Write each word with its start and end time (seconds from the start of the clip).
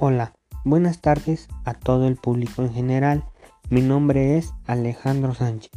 Hola, 0.00 0.32
buenas 0.64 1.00
tardes 1.00 1.48
a 1.64 1.74
todo 1.74 2.06
el 2.06 2.14
público 2.14 2.62
en 2.62 2.72
general. 2.72 3.24
Mi 3.68 3.80
nombre 3.80 4.38
es 4.38 4.54
Alejandro 4.64 5.34
Sánchez. 5.34 5.72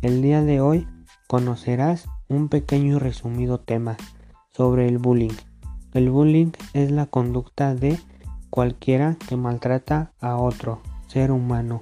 El 0.00 0.22
día 0.22 0.40
de 0.40 0.62
hoy 0.62 0.88
conocerás 1.26 2.08
un 2.30 2.48
pequeño 2.48 2.96
y 2.96 2.98
resumido 2.98 3.60
tema 3.60 3.98
sobre 4.52 4.88
el 4.88 4.96
bullying. 4.96 5.34
El 5.92 6.08
bullying 6.08 6.52
es 6.72 6.90
la 6.90 7.04
conducta 7.04 7.74
de 7.74 7.98
cualquiera 8.48 9.18
que 9.28 9.36
maltrata 9.36 10.12
a 10.18 10.36
otro 10.36 10.80
ser 11.06 11.30
humano, 11.30 11.78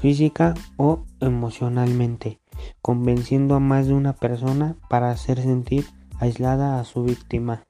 física 0.00 0.54
o 0.78 1.04
emocionalmente, 1.20 2.40
convenciendo 2.80 3.54
a 3.54 3.60
más 3.60 3.86
de 3.86 3.92
una 3.92 4.14
persona 4.14 4.76
para 4.88 5.10
hacer 5.10 5.42
sentir 5.42 5.84
aislada 6.20 6.80
a 6.80 6.84
su 6.84 7.02
víctima. 7.02 7.64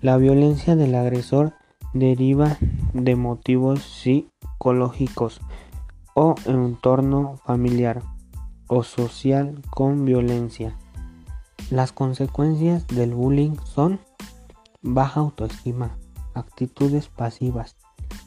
La 0.00 0.16
violencia 0.16 0.74
del 0.74 0.96
agresor 0.96 1.52
deriva 1.92 2.56
de 2.92 3.16
motivos 3.16 3.82
psicológicos 3.82 5.40
o 6.14 6.34
entorno 6.46 7.36
familiar 7.44 8.02
o 8.66 8.82
social 8.82 9.62
con 9.70 10.04
violencia. 10.04 10.76
Las 11.70 11.92
consecuencias 11.92 12.86
del 12.86 13.14
bullying 13.14 13.56
son 13.64 14.00
baja 14.82 15.20
autoestima, 15.20 15.98
actitudes 16.34 17.08
pasivas, 17.08 17.76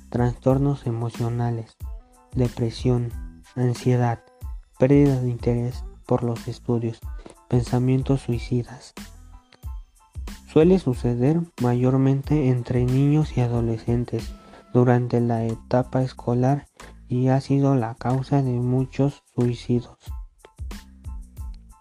trastornos 0.09 0.85
emocionales, 0.85 1.77
depresión, 2.33 3.09
ansiedad, 3.55 4.23
pérdida 4.77 5.19
de 5.21 5.29
interés 5.29 5.83
por 6.05 6.23
los 6.23 6.47
estudios, 6.47 6.99
pensamientos 7.47 8.21
suicidas, 8.21 8.93
Suele 10.51 10.79
suceder 10.79 11.39
mayormente 11.61 12.49
entre 12.49 12.83
niños 12.83 13.37
y 13.37 13.39
adolescentes 13.39 14.33
durante 14.73 15.21
la 15.21 15.45
etapa 15.45 16.01
escolar 16.01 16.67
y 17.07 17.29
ha 17.29 17.39
sido 17.39 17.75
la 17.75 17.95
causa 17.95 18.41
de 18.41 18.51
muchos 18.51 19.23
suicidios. 19.33 19.97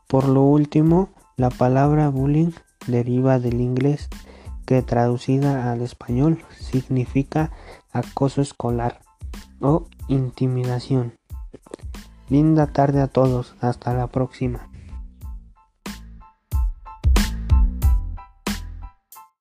Por 0.06 0.28
lo 0.28 0.42
último, 0.42 1.08
la 1.36 1.50
palabra 1.50 2.10
bullying 2.10 2.52
deriva 2.86 3.40
del 3.40 3.60
inglés 3.60 4.08
que 4.66 4.82
traducida 4.82 5.72
al 5.72 5.82
español 5.82 6.38
significa 6.56 7.50
acoso 7.90 8.40
escolar 8.40 9.00
o 9.60 9.86
intimidación. 10.06 11.14
Linda 12.28 12.68
tarde 12.68 13.00
a 13.00 13.08
todos, 13.08 13.56
hasta 13.60 13.94
la 13.94 14.06
próxima. 14.06 14.70